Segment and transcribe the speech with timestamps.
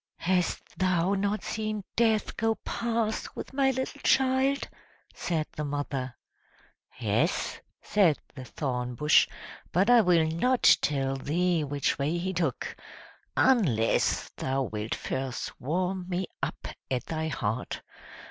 [0.17, 4.67] "Hast thou not seen Death go past with my little child?"
[5.13, 6.15] said the mother.
[6.99, 9.27] "Yes," said the thorn bush;
[9.71, 12.75] "but I will not tell thee which way he took,
[13.37, 17.83] unless thou wilt first warm me up at thy heart.